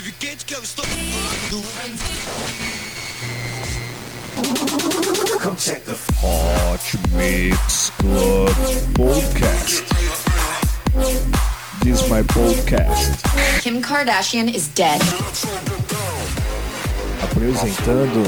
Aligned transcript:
Quente 0.00 0.44
que 0.44 0.54
eu 0.54 0.62
estou. 0.62 0.84
Hot 6.22 6.98
Mix 7.14 7.90
Club 7.98 8.48
Podcast. 8.94 9.82
This 11.82 12.00
is 12.00 12.08
my 12.08 12.22
podcast. 12.22 13.24
Kim 13.60 13.82
Kardashian 13.82 14.54
is 14.54 14.68
dead. 14.68 15.00
Apresentando 17.20 18.22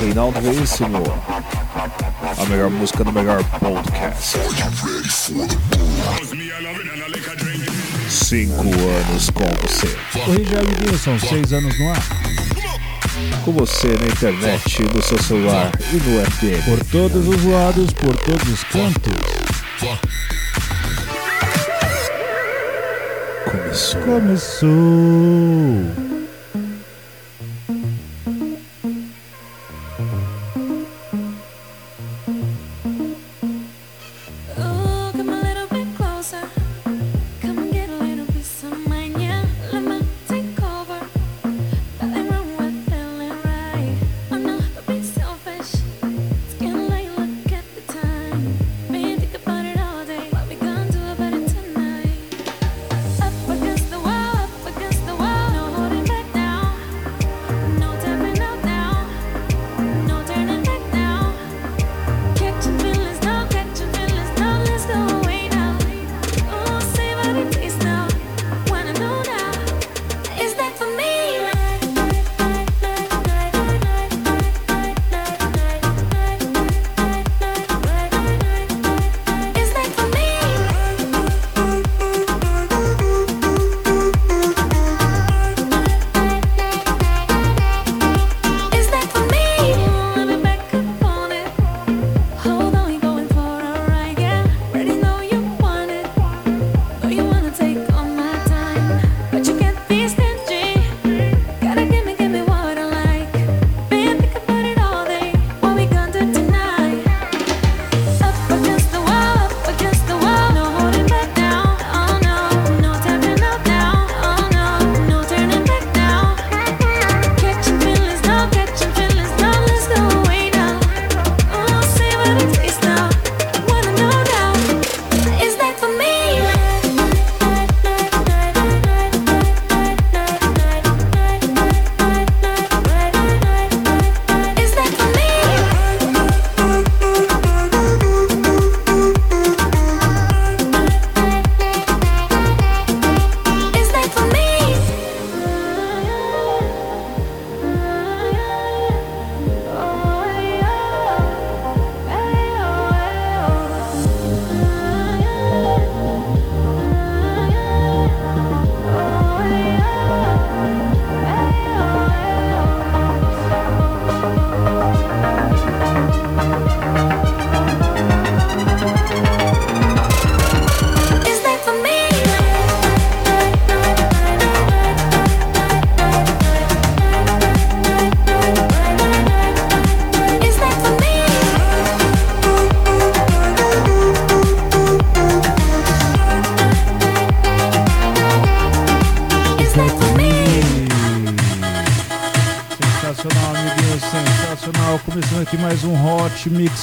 Reinaldo 0.00 0.40
Veríssimo. 0.40 1.04
A 2.36 2.44
melhor 2.46 2.68
música 2.68 3.04
do 3.04 3.12
melhor 3.12 3.44
podcast. 3.60 4.38
Cinco 8.30 8.62
anos 8.62 9.28
com 9.30 9.44
você. 9.60 9.88
Aí, 10.14 10.46
amiguinho, 10.56 10.96
são 10.96 11.18
seis 11.18 11.52
anos 11.52 11.76
no 11.80 11.90
ar. 11.90 12.00
Com 13.44 13.50
você 13.50 13.88
na 13.88 14.06
internet, 14.06 14.84
no 14.94 15.02
seu 15.02 15.20
celular 15.20 15.72
e 15.92 15.96
no 15.96 16.24
FM. 16.30 16.64
Por 16.64 16.78
todos 16.92 17.26
os 17.26 17.44
lados, 17.44 17.92
por 17.92 18.16
todos 18.18 18.48
os 18.48 18.62
cantos. 18.62 19.12
Começou. 23.50 24.00
Começou! 24.02 24.70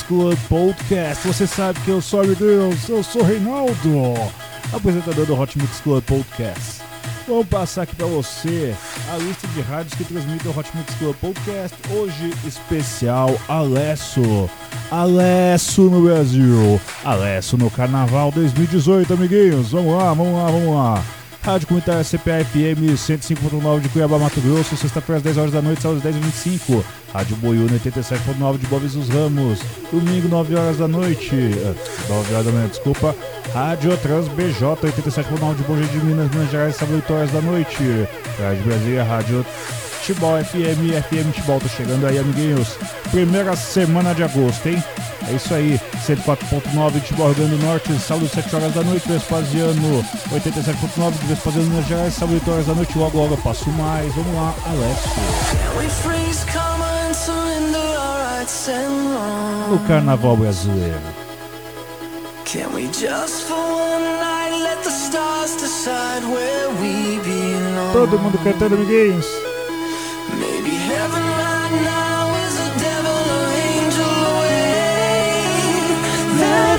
Club 0.07 0.37
Podcast. 0.47 1.27
Você 1.27 1.45
sabe 1.45 1.79
que 1.81 1.89
eu 1.89 2.01
sou, 2.01 2.25
Deus, 2.35 2.87
eu 2.87 3.03
sou 3.03 3.23
Reinaldo, 3.23 4.13
apresentador 4.73 5.25
do 5.25 5.39
Hot 5.39 5.57
Mix 5.57 5.81
Club 5.81 6.03
Podcast. 6.03 6.81
Vamos 7.27 7.47
passar 7.47 7.81
aqui 7.81 7.95
pra 7.95 8.05
você 8.05 8.73
a 9.13 9.17
lista 9.17 9.47
de 9.49 9.61
rádios 9.61 9.93
que 9.95 10.05
transmitem 10.05 10.49
o 10.49 10.57
Hot 10.57 10.69
Mix 10.73 10.93
Club 10.95 11.15
Podcast. 11.17 11.77
Hoje, 11.91 12.33
especial 12.45 13.37
Alesso. 13.49 14.49
Alesso 14.89 15.83
no 15.89 16.03
Brasil. 16.03 16.79
Alesso 17.03 17.57
no 17.57 17.69
Carnaval 17.69 18.31
2018, 18.31 19.13
amiguinhos. 19.13 19.71
Vamos 19.71 19.97
lá, 19.97 20.13
vamos 20.13 20.33
lá, 20.33 20.45
vamos 20.45 20.75
lá. 20.75 21.16
Rádio 21.47 21.65
Comunitária 21.65 22.03
CPA-FM 22.03 22.91
105.9 22.97 23.79
de 23.79 23.87
Cuiabá, 23.87 24.19
Mato 24.19 24.41
Grosso, 24.41 24.75
sexta-feira 24.75 25.15
às 25.19 25.23
10 25.23 25.37
horas 25.37 25.51
da 25.53 25.61
noite, 25.61 25.81
sábado 25.81 26.01
às 26.05 26.13
10h25. 26.13 26.83
Rádio 27.13 27.37
Boiúna 27.37 27.79
87.9 27.79 28.57
de 28.57 28.67
Boa 28.67 28.81
dos 28.81 29.07
Ramos, 29.07 29.59
domingo 29.89 30.27
9 30.27 30.55
horas 30.55 30.77
da 30.77 30.89
noite, 30.89 31.33
eh, 31.33 31.73
9 32.09 32.33
horas 32.33 32.45
da 32.47 32.51
manhã, 32.51 32.67
desculpa. 32.67 33.15
Rádio 33.53 33.95
Trans 33.99 34.27
BJ 34.27 34.75
87.9 34.75 35.55
de 35.55 35.63
Bom 35.63 35.77
de 35.77 36.05
Minas, 36.05 36.29
Minas 36.31 36.51
Gerais, 36.51 36.75
sábado 36.75 36.97
8 36.97 37.13
horas 37.13 37.31
da 37.31 37.39
noite. 37.39 37.77
Rádio 38.41 38.63
Brasília, 38.63 39.03
Rádio 39.05 39.45
Tibol 40.03 40.43
FM, 40.43 41.01
FM 41.01 41.31
Tibol, 41.31 41.61
tá 41.61 41.69
chegando 41.69 42.07
aí, 42.07 42.19
amiguinhos. 42.19 42.77
Primeira 43.09 43.55
semana 43.55 44.13
de 44.13 44.21
agosto, 44.21 44.67
hein? 44.67 44.83
É 45.25 45.33
isso 45.33 45.53
aí, 45.53 45.79
104.9 46.05 47.01
Tibol, 47.01 47.27
Rio 47.27 47.35
Grande 47.35 47.57
do 47.57 47.65
Norte, 47.65 47.91
sábado 47.99 48.29
7 48.29 48.55
horas 48.55 48.73
da 48.73 48.83
noite, 48.83 49.07
Vespasiano 49.07 50.05
87.9 50.31 51.11
de 51.11 51.25
Vespasiano, 51.27 51.69
Minas 51.69 51.87
Gerais, 51.87 52.13
sábado 52.13 52.35
8 52.35 52.51
horas 52.51 52.65
da 52.67 52.73
noite, 52.75 52.97
logo 52.97 53.17
logo 53.17 53.33
eu 53.33 53.37
passo 53.37 53.69
mais. 53.71 54.13
Vamos 54.13 54.35
lá, 54.35 54.53
Alessio. 54.65 55.11
No 59.69 59.79
Carnaval 59.87 60.37
Brasileiro. 60.37 61.01
Can 62.45 62.73
we 62.73 62.87
just 62.87 63.43
for 63.43 63.55
one 63.55 64.03
night 64.21 64.57
let 64.63 64.81
the 64.83 64.89
stars 64.89 65.57
decide 65.57 66.23
where 66.23 66.69
we 66.81 67.19
belong? 67.19 67.91
Todo 67.91 68.17
mundo 68.17 68.37
cantando, 68.37 68.75
amiguinhos. 68.75 69.46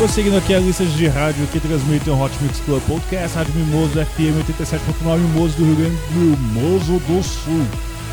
Prosseguindo 0.00 0.38
aqui 0.38 0.54
a 0.54 0.58
lista 0.58 0.82
de 0.82 1.08
rádio 1.08 1.46
que 1.48 1.60
transmitem 1.60 2.10
o 2.10 2.18
Hot 2.18 2.34
Mix 2.40 2.58
Club 2.60 2.82
Podcast, 2.88 3.36
Rádio 3.36 3.52
Mimoso 3.52 3.92
FM 3.92 4.32
87.9, 4.48 5.18
Mimoso 5.18 5.54
do 5.58 5.64
Rio 5.66 5.76
Grande 5.76 5.98
Mimoso 6.14 6.98
do 7.00 7.22
Sul. 7.22 7.66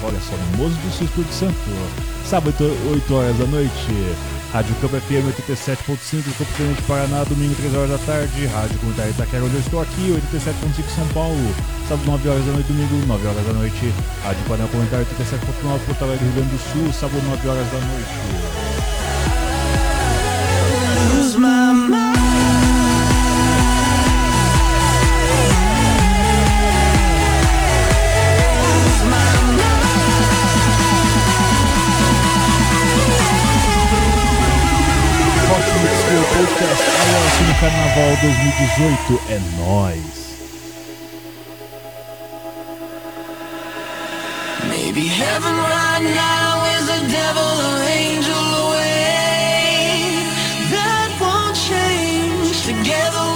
Olha 0.03 0.19
só, 0.19 0.35
Mimoso 0.51 0.75
do 0.75 0.91
Sul, 0.91 1.05
Espírito 1.05 1.33
Santo. 1.33 1.55
Sábado, 2.25 2.77
8 2.91 3.13
horas 3.15 3.37
da 3.37 3.45
noite. 3.45 3.71
Rádio 4.51 4.75
Campo 4.81 4.97
FM 4.97 5.31
87.5, 5.47 6.23
Campo 6.37 6.51
Tenente 6.57 6.81
Paraná, 6.81 7.23
domingo, 7.23 7.55
3 7.55 7.73
horas 7.75 7.89
da 7.91 7.97
tarde. 7.99 8.45
Rádio 8.47 8.79
Comunitária 8.79 9.11
Itaquera, 9.11 9.45
onde 9.45 9.55
eu 9.55 9.61
estou 9.61 9.81
aqui, 9.81 10.13
87.5 10.35 10.93
São 10.93 11.07
Paulo. 11.13 11.55
Sábado, 11.87 12.05
9 12.05 12.27
horas 12.27 12.45
da 12.47 12.51
noite, 12.51 12.67
domingo, 12.67 13.07
9 13.07 13.27
horas 13.27 13.47
da 13.47 13.53
noite. 13.53 13.93
Rádio 14.25 14.43
Panel 14.45 14.67
Comunitário 14.67 15.07
87.9, 15.17 15.79
Porto 15.85 16.03
Alegre, 16.03 16.25
Rio 16.25 16.33
Grande 16.33 16.49
do 16.49 16.59
Sul, 16.59 16.91
sábado, 16.91 17.23
9 17.25 17.47
horas 17.47 17.65
da 17.71 17.79
noite. 17.79 18.96
Carnaval 37.59 38.17
2018, 38.21 39.19
é 39.29 39.39
nóis. 39.57 40.17
Maybe 44.69 45.07
heaven 45.07 45.55
right 45.55 46.03
now 46.03 46.65
is 46.77 46.87
a 46.89 46.99
devil 47.11 47.41
or 47.41 47.81
angel 47.83 48.56
Together 52.97 53.26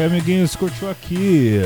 aí, 0.00 0.06
amiguinhos, 0.06 0.56
curtiu 0.56 0.90
aqui. 0.90 1.60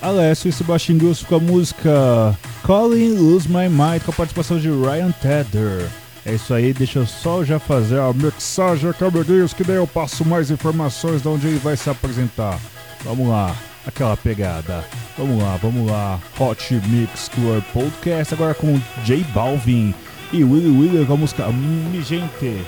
Alessio 0.00 0.48
e 0.48 0.52
Sebastian 0.52 0.98
Gus 0.98 1.22
com 1.22 1.36
a 1.36 1.40
música 1.40 2.38
Calling 2.66 3.14
Lose 3.14 3.48
My 3.48 3.68
Mind 3.68 4.02
com 4.04 4.10
a 4.10 4.14
participação 4.14 4.58
de 4.58 4.68
Ryan 4.68 5.10
Tedder. 5.12 5.88
É 6.26 6.34
isso 6.34 6.54
aí, 6.54 6.72
deixa 6.72 7.00
eu 7.00 7.06
só 7.06 7.44
já 7.44 7.58
fazer 7.58 7.98
a 7.98 8.12
mixagem 8.12 8.90
aqui, 8.90 9.04
amiguinhos, 9.04 9.52
que 9.52 9.64
daí 9.64 9.76
eu 9.76 9.86
passo 9.86 10.24
mais 10.24 10.50
informações 10.50 11.22
de 11.22 11.28
onde 11.28 11.46
ele 11.46 11.58
vai 11.58 11.76
se 11.76 11.88
apresentar. 11.88 12.58
Vamos 13.04 13.28
lá, 13.28 13.54
aquela 13.86 14.16
pegada. 14.16 14.84
Vamos 15.16 15.42
lá, 15.42 15.56
vamos 15.60 15.90
lá. 15.90 16.18
Hot 16.38 16.74
Mix 16.86 17.28
Club 17.28 17.62
Podcast 17.72 18.34
agora 18.34 18.54
com 18.54 18.80
J 19.04 19.22
Balvin 19.34 19.94
e 20.32 20.42
Willy 20.42 20.70
William 20.70 21.04
com 21.04 21.14
a 21.14 21.18
música 21.18 21.48
Mi 21.48 22.02
Gente. 22.02 22.64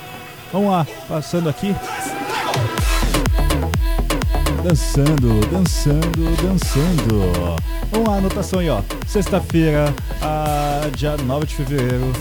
Vamos 0.52 0.70
lá, 0.70 0.86
passando 1.08 1.48
aqui. 1.48 1.74
Dançando, 4.66 5.46
dançando, 5.46 6.42
dançando. 6.42 8.04
Lá, 8.04 8.16
anotação 8.16 8.58
aí, 8.58 8.68
ó. 8.68 8.82
Sexta-feira, 9.06 9.94
ah, 10.20 10.90
dia 10.92 11.16
9 11.16 11.46
de 11.46 11.54
fevereiro. 11.54 12.12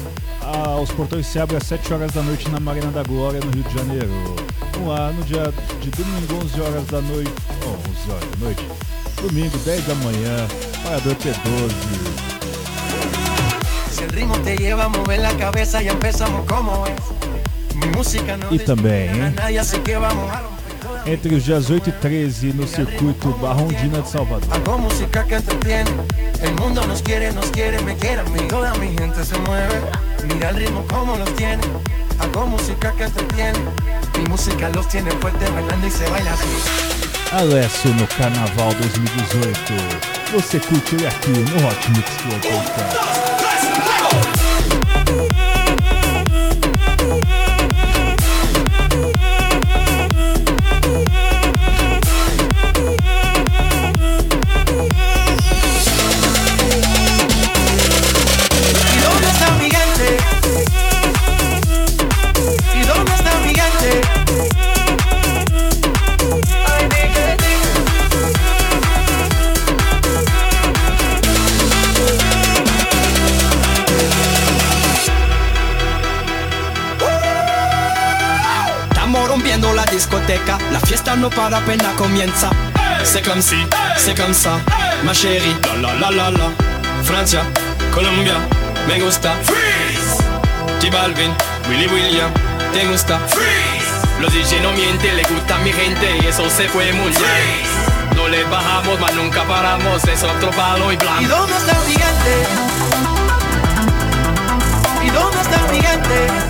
ah, 0.43 0.79
os 0.79 0.91
portões 0.91 1.25
se 1.25 1.39
abrem 1.39 1.57
às 1.57 1.65
7 1.65 1.91
horas 1.91 2.11
da 2.11 2.21
noite 2.21 2.47
na 2.49 2.59
Marina 2.59 2.91
da 2.91 3.01
Glória, 3.01 3.39
no 3.39 3.49
Rio 3.49 3.63
de 3.63 3.73
Janeiro. 3.73 4.11
Lá, 4.85 5.11
no 5.11 5.23
dia 5.23 5.51
de 5.81 5.89
domingo, 5.89 6.45
11 6.45 6.61
horas 6.61 6.85
da 6.85 7.01
noite. 7.01 7.31
Oh, 7.65 7.69
11 7.71 8.11
horas 8.11 8.29
da 8.29 8.45
noite. 8.45 8.63
Domingo, 9.23 9.57
10 9.57 9.87
da 9.87 9.95
manhã. 9.95 10.47
Parador 10.83 11.15
P12. 11.15 11.71
Si 13.89 14.03
el 14.03 14.09
ritmo 14.11 14.35
Entre 21.05 21.35
os 21.35 21.43
dias 21.43 21.69
8 21.69 21.89
e 21.89 21.91
13 21.93 22.53
no 22.53 22.67
circuito 22.67 23.29
Barrondina 23.37 24.01
de 24.01 24.09
Salvador. 24.09 24.49
Hago 24.51 24.79
música 24.79 25.23
que 25.23 25.35
entretiene. 25.35 25.91
El 26.41 26.55
mundo 26.55 26.85
nos 26.87 27.03
quiere, 27.03 27.31
nos 27.31 27.45
quiere, 27.51 27.79
me 27.83 27.95
quiere 27.95 28.21
a 28.21 28.23
mí. 28.23 28.39
Toda 28.49 28.73
mi 28.75 28.87
gente 28.87 29.23
se 29.23 29.37
mueve. 29.39 29.81
Mira 30.27 30.49
el 30.49 30.55
ritmo 30.55 30.83
como 30.89 31.15
los 31.15 31.31
tiene. 31.35 31.61
Hago 32.19 32.47
música 32.47 32.91
que 32.93 33.03
entretiene. 33.03 33.59
Mi 34.17 34.29
música 34.29 34.69
los 34.69 34.87
tiene 34.87 35.11
fuerte 35.11 35.45
bailando 35.51 35.85
y 35.85 35.91
se 35.91 36.09
baila 36.09 36.33
así. 36.33 36.95
Alessio 37.33 37.93
no 37.93 38.07
Carnaval 38.17 38.75
2018. 38.79 39.73
Você 40.33 40.59
curte 40.59 41.05
aqui 41.05 41.29
no 41.29 41.67
Hot 41.67 41.89
Mix 41.91 42.09
Club 42.17 42.41
Podcast. 42.41 43.34
Discoteca, 80.35 80.57
la 80.71 80.79
fiesta 80.79 81.15
no 81.15 81.29
para 81.29 81.57
apenas 81.57 81.93
comienza. 81.95 82.49
C'est 83.03 83.21
comme 83.23 83.41
si, 83.41 83.55
c'est 83.97 84.15
comme 84.15 84.33
ça, 84.33 84.57
ma 85.03 85.13
chérie, 85.13 85.55
la 85.63 85.93
la 85.93 85.93
la 85.99 86.11
la 86.11 86.31
la. 86.31 86.49
Francia, 87.03 87.41
Colombia, 87.93 88.33
me 88.87 88.99
gusta. 88.99 89.33
Freeze. 89.43 90.23
J 90.81 90.89
Balvin, 90.91 91.31
Willy 91.69 91.87
William, 91.87 92.31
te 92.73 92.85
gusta. 92.87 93.19
Freeze. 93.27 93.85
Los 94.21 94.33
DJ 94.33 94.61
no 94.61 94.71
mienten, 94.71 95.15
le 95.15 95.23
gusta 95.23 95.55
a 95.55 95.59
mi 95.59 95.71
gente 95.71 96.17
y 96.21 96.27
eso 96.27 96.49
se 96.49 96.67
fue 96.69 96.91
muy 96.93 97.09
bien. 97.09 98.15
No 98.15 98.27
le 98.27 98.43
bajamos, 98.45 98.99
mas 98.99 99.13
nunca 99.13 99.43
paramos, 99.43 100.03
es 100.05 100.23
otro 100.23 100.49
palo 100.51 100.91
y 100.91 100.95
¿Y 100.95 100.97
blanco. 100.97 101.27
dónde 101.27 101.57
está 101.57 101.73
mi 101.87 101.93
gente? 101.93 102.47
¿Y 105.05 105.09
dónde 105.09 105.41
está 105.41 105.59
mi 105.71 105.81
gente? 105.81 106.44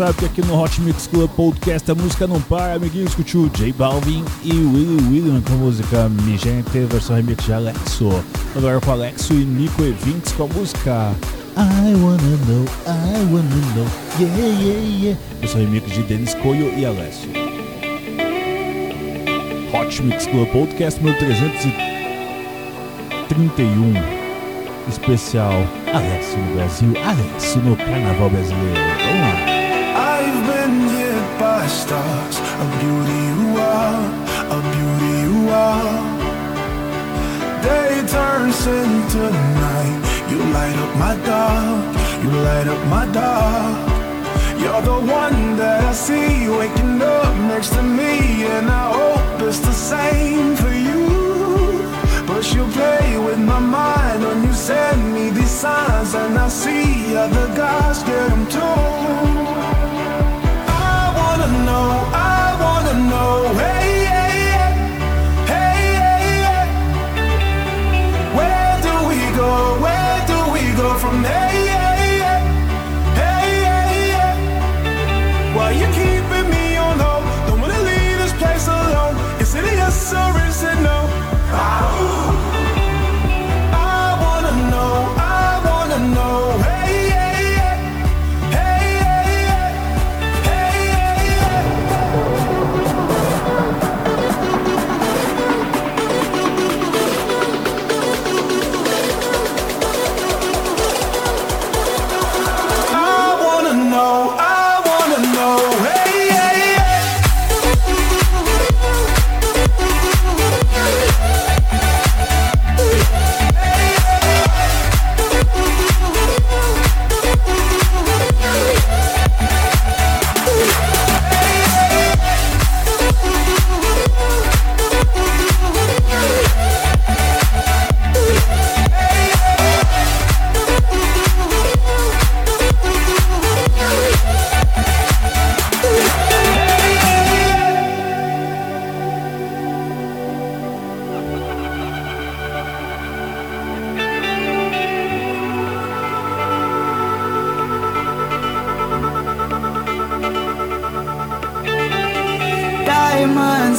Sabe 0.00 0.14
que 0.14 0.24
aqui 0.24 0.40
no 0.46 0.58
Hot 0.58 0.80
Mix 0.80 1.06
Club 1.08 1.28
Podcast 1.32 1.90
a 1.90 1.94
música 1.94 2.26
não 2.26 2.40
para, 2.40 2.72
amiguinho. 2.72 3.04
Escutiu 3.04 3.50
J 3.50 3.70
Balvin 3.74 4.24
e 4.42 4.50
Willy 4.50 4.96
William 5.10 5.42
com 5.42 5.52
a 5.52 5.56
música 5.56 6.08
Mi 6.08 6.38
Gente, 6.38 6.70
versão 6.86 7.16
remix 7.16 7.44
de 7.44 7.52
Alexo. 7.52 8.08
Agora 8.56 8.80
com 8.80 8.92
Alexo 8.92 9.34
e 9.34 9.44
Nico 9.44 9.82
Events 9.82 10.32
com 10.32 10.44
a 10.44 10.46
música 10.46 11.14
I 11.54 11.94
Wanna 12.02 12.38
Know, 12.46 12.64
I 12.86 13.26
Wanna 13.30 13.60
Know, 13.74 13.86
Yeah, 14.18 14.38
Yeah, 14.38 14.80
Yeah. 15.02 15.20
Versão 15.38 15.60
remix 15.60 15.92
de 15.92 16.02
Denis 16.04 16.32
Coelho 16.36 16.72
e 16.78 16.86
Alessio. 16.86 17.30
Hot 19.74 20.02
Mix 20.02 20.26
Club 20.28 20.48
Podcast 20.48 20.98
número 20.98 21.18
331. 21.18 23.92
Especial 24.88 25.52
Alexo 25.92 26.38
no 26.38 26.54
Brasil, 26.54 26.94
Alexo 27.04 27.58
no 27.58 27.76
Carnaval 27.76 28.30
Brasileiro. 28.30 28.80
Vamos 29.04 29.20
lá. 29.20 29.59
Stars, 31.90 32.36
a 32.64 32.66
beauty 32.78 33.20
you 33.32 33.48
are, 33.58 34.02
a 34.56 34.58
beauty 34.74 35.14
you 35.26 35.38
are. 35.50 35.98
Day 37.66 37.94
turns 38.16 38.60
into 38.78 39.22
night, 39.66 39.98
you 40.30 40.38
light 40.56 40.78
up 40.84 40.92
my 41.04 41.14
dark, 41.32 41.82
you 42.22 42.30
light 42.46 42.68
up 42.74 42.82
my 42.96 43.06
dark. 43.20 43.78
You're 44.62 44.82
the 44.92 45.00
one 45.22 45.56
that 45.60 45.80
I 45.82 45.92
see 46.06 46.48
waking 46.60 47.02
up 47.02 47.34
next 47.50 47.70
to 47.76 47.82
me, 47.82 48.12
and 48.54 48.66
I 48.82 48.86
hope 48.98 49.42
it's 49.48 49.58
the 49.70 49.76
same 49.92 50.54
for 50.62 50.74
you. 50.88 51.06
But 52.28 52.44
you 52.54 52.62
play 52.78 53.18
with 53.26 53.40
my 53.52 53.58
mind 53.58 54.22
when 54.26 54.44
you 54.46 54.52
send 54.52 55.12
me 55.16 55.30
these 55.30 55.54
signs, 55.64 56.14
and 56.14 56.38
I 56.38 56.48
see 56.48 57.16
other 57.16 57.48
guys 57.62 57.98
get 58.04 58.28
them 58.30 58.46
too. 58.54 59.69
I 61.80 62.56
wanna 62.62 62.94
know. 63.10 63.54
Hey. 63.58 63.79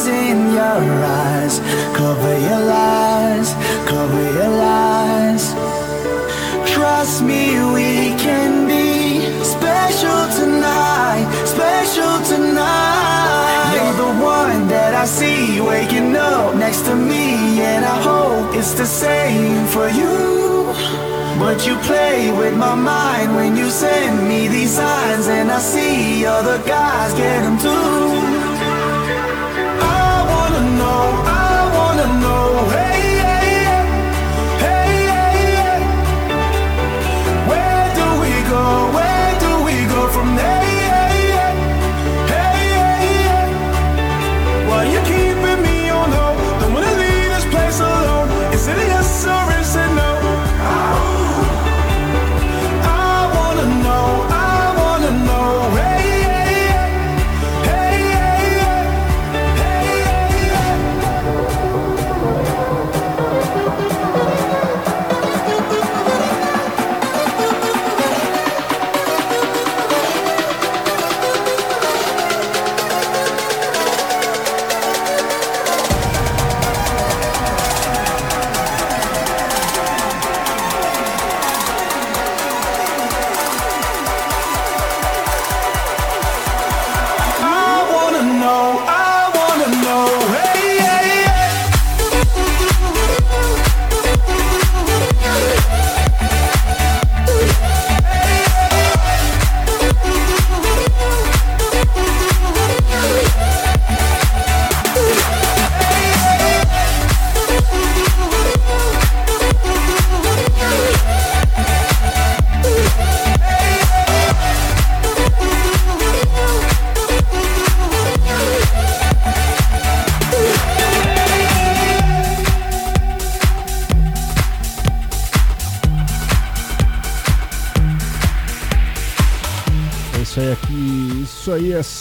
In 0.08 0.54
your 0.54 0.82
eyes, 1.06 1.60
cover 1.94 2.36
your 2.40 2.60
lies, 2.60 3.54
cover 3.86 4.24
your 4.34 4.50
lies. 4.50 5.54
Trust 6.74 7.22
me, 7.22 7.44
we 7.72 8.18
can 8.18 8.68
be 8.68 9.22
special 9.44 10.22
tonight, 10.40 11.26
special 11.46 12.14
tonight. 12.26 13.74
You're 13.76 13.98
the 14.06 14.14
one 14.24 14.68
that 14.70 14.96
I 14.96 15.06
see 15.06 15.62
waking 15.62 16.16
up 16.16 16.56
next 16.56 16.82
to 16.88 16.96
me, 16.96 17.62
and 17.62 17.86
I 17.86 18.02
hope 18.02 18.56
it's 18.56 18.74
the 18.74 18.88
same 18.88 19.68
for 19.68 19.88
you. 19.88 20.74
But 21.38 21.68
you 21.68 21.76
play 21.78 22.32
with 22.32 22.58
my 22.58 22.74
mind 22.74 23.36
when 23.36 23.56
you 23.56 23.70
send 23.70 24.28
me 24.28 24.48
these 24.48 24.72
signs, 24.72 25.28
and 25.28 25.52
I 25.52 25.60
see 25.60 26.26
other 26.26 26.58
guys 26.66 27.14
get 27.14 27.42
them 27.44 27.60
too. 27.60 28.31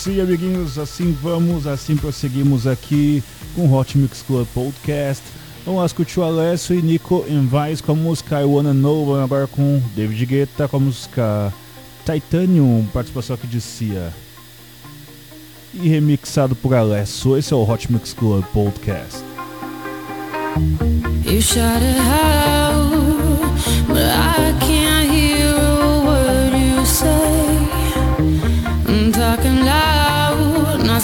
Assim, 0.00 0.19
amiguinhos, 0.19 0.78
assim 0.78 1.14
vamos, 1.23 1.66
assim 1.66 1.95
prosseguimos 1.95 2.66
aqui 2.66 3.23
com 3.54 3.66
o 3.66 3.76
Hot 3.76 3.99
Mix 3.99 4.23
Club 4.23 4.47
Podcast. 4.54 5.23
Vamos 5.62 5.80
lá 5.80 5.87
escutar 5.87 6.21
o 6.23 6.25
Alessio 6.25 6.75
e 6.75 6.80
Nico 6.80 7.23
Envais 7.28 7.83
com 7.83 7.92
a 7.92 7.95
música 7.95 8.40
I 8.40 8.45
Wanna 8.45 8.73
Know, 8.73 9.04
vamos 9.04 9.23
agora 9.23 9.47
com 9.47 9.83
David 9.95 10.25
Guetta 10.25 10.66
com 10.66 10.78
a 10.78 10.80
música 10.80 11.52
Titanium, 12.07 12.87
participação 12.95 13.35
aqui 13.35 13.47
de 13.47 13.61
Cia. 13.61 14.11
E 15.75 15.87
remixado 15.87 16.57
por 16.57 16.75
Alesso. 16.75 17.37
Esse 17.37 17.52
é 17.52 17.57
o 17.57 17.71
Hot 17.71 17.92
Mix 17.92 18.14
Club 18.14 18.42
Podcast. 18.54 19.23
You 21.26 21.42
out, 21.61 22.90
but 23.87 23.99
I 23.99 24.57
can't 24.61 24.89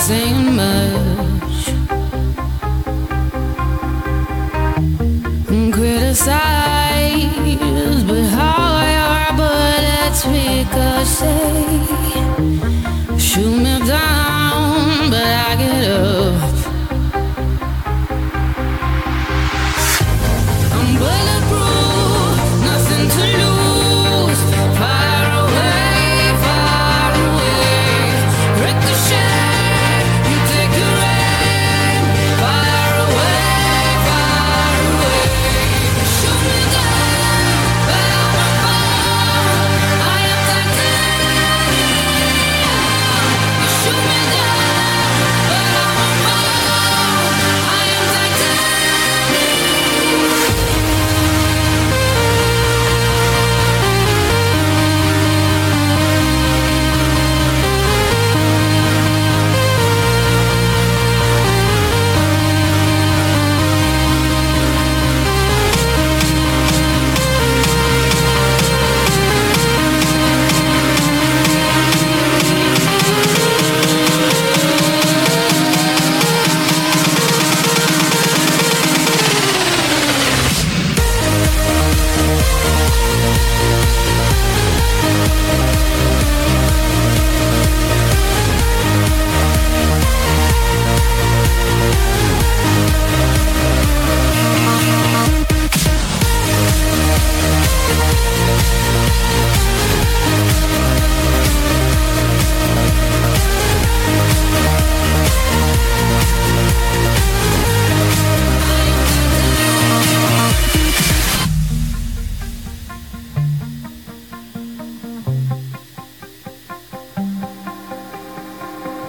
sing. 0.07 0.36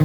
You 0.00 0.04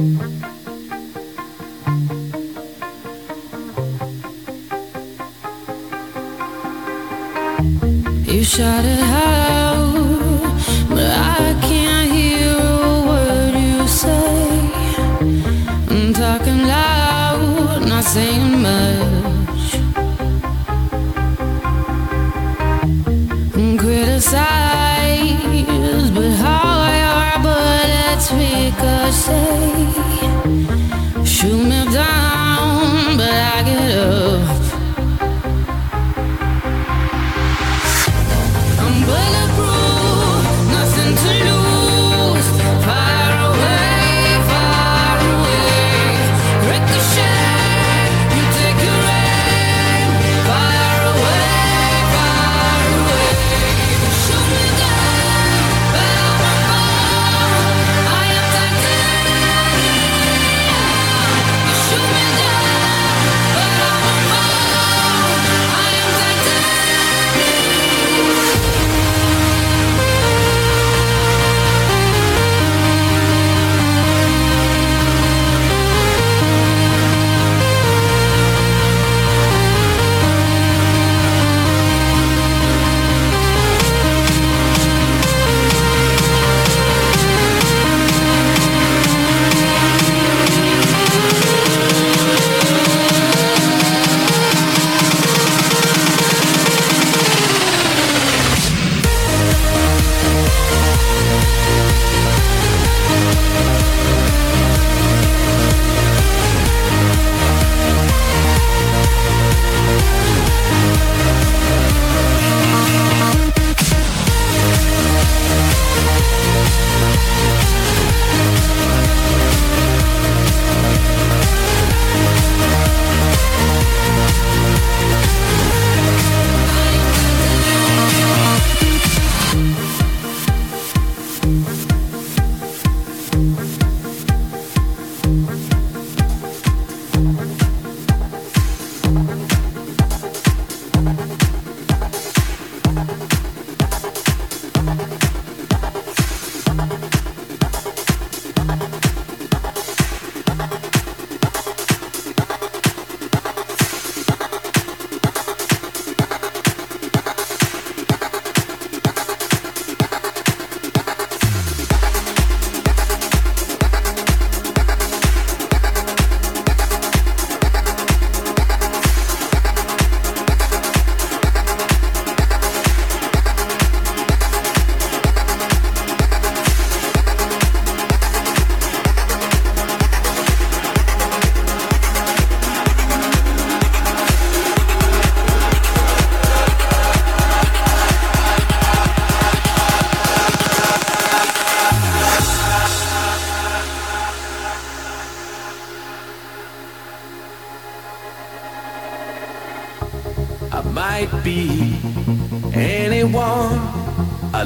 shout 8.42 8.84
it 8.84 8.93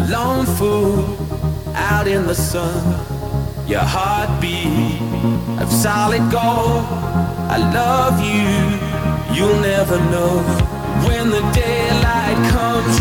lone 0.09 0.47
fool 0.47 1.05
out 1.75 2.07
in 2.09 2.27
the 2.27 2.35
sun. 2.35 2.83
Your 3.67 3.83
heartbeat 3.85 5.01
of 5.61 5.71
solid 5.71 6.23
gold. 6.33 6.85
I 7.55 7.59
love 7.81 8.17
you, 8.21 9.37
you'll 9.37 9.61
never 9.61 9.99
know. 10.13 10.41
When 11.07 11.29
the 11.31 11.43
daylight 11.53 12.39
comes, 12.51 13.01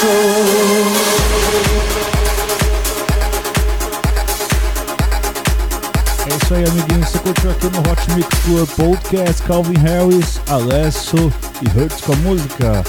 É 0.00 0.04
isso 6.44 6.54
aí, 6.54 6.64
amiguinhos. 6.64 7.08
Você 7.08 7.18
curtiu 7.18 7.50
aqui 7.50 7.66
no 7.66 7.80
Hot 7.80 8.10
Mix 8.14 8.28
Club 8.44 8.68
Podcast 8.76 9.42
Calvin 9.42 9.76
Harris, 9.78 10.40
Alesso 10.48 11.32
e 11.60 11.66
Hurts 11.76 12.00
com 12.02 12.12
a 12.12 12.16
música 12.16 12.84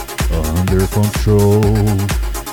Under 0.59 0.87
Control. 0.89 1.61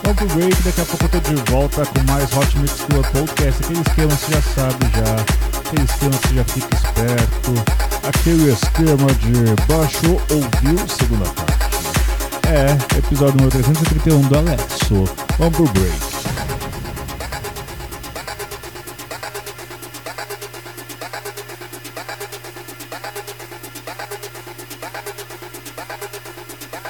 Vamos 0.03 0.17
pro 0.17 0.27
break, 0.29 0.63
daqui 0.63 0.81
a 0.81 0.85
pouco 0.87 1.05
eu 1.05 1.09
tô 1.11 1.19
de 1.21 1.35
volta 1.51 1.85
com 1.85 2.11
mais 2.11 2.35
Hot 2.35 2.59
Mix 2.59 2.81
Club 2.89 3.05
Podcast. 3.13 3.63
Aquele 3.63 3.81
esquema 3.81 4.11
você 4.17 4.33
já 4.33 4.43
sabe 4.55 4.87
já, 4.97 5.17
aquele 5.59 5.85
esquema 5.85 6.13
você 6.13 6.35
já 6.35 6.45
fica 6.45 6.77
esperto, 6.77 7.53
aquele 8.09 8.53
esquema 8.53 9.13
de 9.21 9.55
baixo 9.67 10.17
ouviu 10.31 10.79
segunda 10.89 11.29
parte. 11.31 11.56
É, 12.47 12.99
episódio 12.99 13.35
número 13.39 13.51
331 13.51 14.21
do 14.29 14.39
Alexo. 14.39 15.05
Vamos 15.37 15.57
pro 15.57 15.65
break. 15.73 16.16